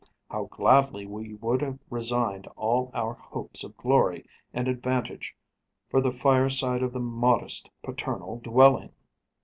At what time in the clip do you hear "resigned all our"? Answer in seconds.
1.91-3.13